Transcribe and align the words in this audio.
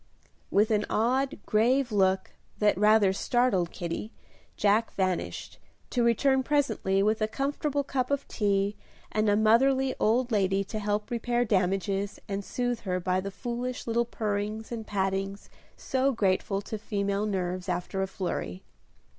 With 0.49 0.71
an 0.71 0.83
odd, 0.89 1.37
grave 1.45 1.91
look, 1.91 2.31
that 2.57 2.75
rather 2.75 3.13
startled 3.13 3.69
Kitty, 3.69 4.11
Jack 4.57 4.91
vanished, 4.93 5.59
to 5.91 6.01
return 6.03 6.41
presently 6.41 7.03
with 7.03 7.21
a 7.21 7.27
comfortable 7.27 7.83
cup 7.83 8.09
of 8.09 8.27
tea 8.27 8.75
and 9.11 9.29
a 9.29 9.35
motherly 9.35 9.93
old 9.99 10.31
lady 10.31 10.63
to 10.63 10.79
help 10.79 11.11
repair 11.11 11.45
damages 11.45 12.19
and 12.27 12.43
soothe 12.43 12.79
her 12.79 12.99
by 12.99 13.21
the 13.21 13.29
foolish 13.29 13.85
little 13.85 14.05
purrings 14.05 14.71
and 14.71 14.87
pattings 14.87 15.51
so 15.77 16.11
grateful 16.13 16.61
to 16.63 16.79
female 16.79 17.27
nerves 17.27 17.69
after 17.69 18.01
a 18.01 18.07
flurry. 18.07 18.63